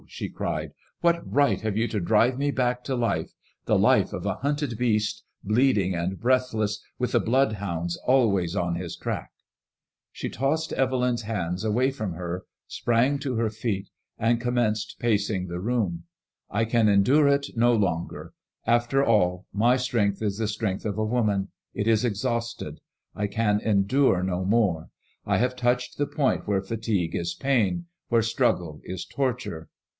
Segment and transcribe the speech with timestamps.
[0.01, 0.71] '* she cried."
[1.01, 3.31] What right have you to drive me back to life—
[3.67, 8.75] the life of a hunted beast, bleed ing and breathless, with the bloodhounds always on
[8.75, 9.29] his track?"
[10.11, 13.61] She tossed Evelyn's hands away from her, sprang to her 1 7a MAD£M01SKLLI IXE.
[13.61, 16.03] feet, and commenced pacing the room*"
[16.49, 18.33] I can endure it no longer.
[18.65, 21.49] After all, my strength is the strength of a woman.
[21.75, 22.81] It is exhausted.
[23.15, 24.89] I can endure no more.
[25.27, 29.69] I have touched the point where fatigue is pain, where struggle is torture.